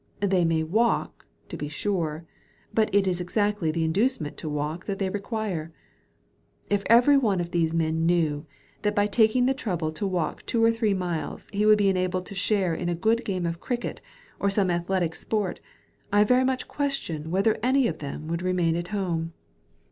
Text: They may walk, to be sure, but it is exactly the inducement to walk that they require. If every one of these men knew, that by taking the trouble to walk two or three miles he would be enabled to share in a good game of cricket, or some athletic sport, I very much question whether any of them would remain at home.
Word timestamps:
They 0.19 0.43
may 0.45 0.63
walk, 0.63 1.27
to 1.49 1.55
be 1.57 1.67
sure, 1.67 2.25
but 2.73 2.89
it 2.91 3.05
is 3.05 3.21
exactly 3.21 3.69
the 3.69 3.83
inducement 3.83 4.35
to 4.37 4.49
walk 4.49 4.85
that 4.87 4.97
they 4.97 5.11
require. 5.11 5.71
If 6.71 6.81
every 6.87 7.17
one 7.19 7.39
of 7.39 7.51
these 7.51 7.71
men 7.75 8.07
knew, 8.07 8.47
that 8.81 8.95
by 8.95 9.05
taking 9.05 9.45
the 9.45 9.53
trouble 9.53 9.91
to 9.91 10.07
walk 10.07 10.43
two 10.47 10.63
or 10.63 10.71
three 10.71 10.95
miles 10.95 11.49
he 11.53 11.67
would 11.67 11.77
be 11.77 11.87
enabled 11.89 12.25
to 12.25 12.33
share 12.33 12.73
in 12.73 12.89
a 12.89 12.95
good 12.95 13.23
game 13.23 13.45
of 13.45 13.59
cricket, 13.59 14.01
or 14.39 14.49
some 14.49 14.71
athletic 14.71 15.13
sport, 15.13 15.59
I 16.11 16.23
very 16.23 16.45
much 16.45 16.67
question 16.67 17.29
whether 17.29 17.59
any 17.61 17.85
of 17.87 17.99
them 17.99 18.27
would 18.27 18.41
remain 18.41 18.75
at 18.75 18.87
home. 18.87 19.33